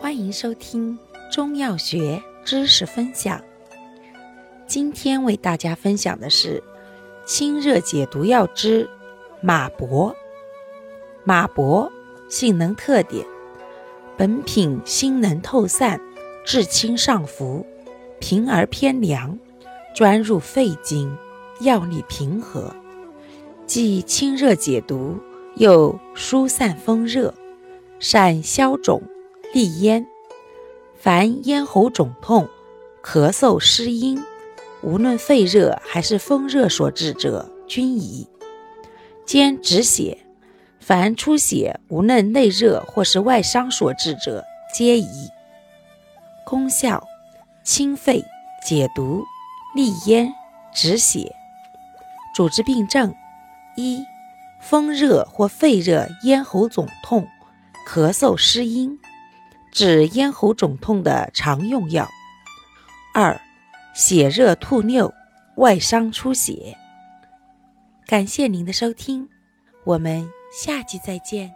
[0.00, 0.98] 欢迎收听
[1.30, 3.40] 中药学知识分享。
[4.66, 6.62] 今天为大家分享的是
[7.26, 8.88] 清热解毒药之
[9.42, 10.14] 马勃。
[11.24, 11.90] 马勃
[12.30, 13.26] 性能特点：
[14.16, 16.00] 本品辛能透散，
[16.44, 17.66] 至清上浮，
[18.20, 19.38] 平而偏凉，
[19.94, 21.14] 专入肺经，
[21.60, 22.74] 药力平和，
[23.66, 25.18] 既清热解毒，
[25.56, 27.34] 又疏散风热，
[27.98, 29.02] 善消肿。
[29.52, 30.06] 利咽，
[30.98, 32.48] 凡咽喉肿痛、
[33.02, 34.22] 咳嗽失音，
[34.82, 38.28] 无论肺热还是风热所致者，均宜。
[39.24, 40.18] 兼止血，
[40.78, 45.30] 凡出血无论内热或是外伤所致者，皆宜。
[46.44, 47.02] 功效：
[47.64, 48.22] 清肺、
[48.66, 49.24] 解毒、
[49.74, 50.34] 利咽、
[50.74, 51.34] 止血。
[52.34, 53.14] 主治病症：
[53.76, 54.04] 一、
[54.60, 57.26] 风热或肺热，咽喉肿痛、
[57.86, 58.98] 咳嗽失音。
[59.70, 62.08] 治咽喉肿痛的常用药。
[63.12, 63.38] 二、
[63.94, 65.12] 血热吐衄、
[65.56, 66.76] 外伤出血。
[68.06, 69.28] 感谢您的收听，
[69.84, 71.54] 我们下期再见。